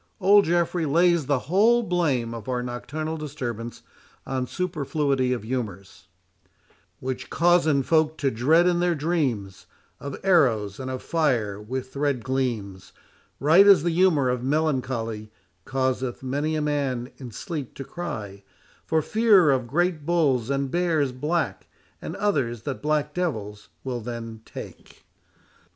Old 0.19 0.45
Geoffrey 0.45 0.87
lays 0.87 1.27
the 1.27 1.37
whole 1.45 1.83
blame 1.83 2.33
of 2.33 2.49
our 2.49 2.63
nocturnal 2.63 3.17
disturbance 3.17 3.83
on 4.25 4.47
superfluity 4.47 5.31
of 5.31 5.43
humours, 5.43 6.07
'Which 6.99 7.29
causen 7.29 7.83
folk 7.83 8.17
to 8.17 8.31
dred 8.31 8.65
in 8.65 8.79
their 8.79 8.95
dreams 8.95 9.67
Of 9.99 10.17
arrowes, 10.23 10.79
and 10.79 10.89
of 10.89 11.03
fire 11.03 11.61
with 11.61 11.95
red 11.95 12.23
gleams, 12.23 12.93
Right 13.39 13.67
as 13.67 13.83
the 13.83 13.91
humour 13.91 14.29
of 14.29 14.41
melancholy 14.43 15.31
Causeth 15.65 16.23
many 16.23 16.55
a 16.55 16.63
man 16.63 17.11
in 17.17 17.29
sleep 17.29 17.75
to 17.75 17.83
cry 17.83 18.43
For 18.87 19.03
fear 19.03 19.51
of 19.51 19.67
great 19.67 20.03
bulls 20.03 20.49
and 20.49 20.71
bears 20.71 21.11
black, 21.11 21.67
And 22.01 22.15
others 22.15 22.63
that 22.63 22.81
black 22.81 23.13
devils 23.13 23.69
will 23.83 24.01
them 24.01 24.41
take. 24.45 25.05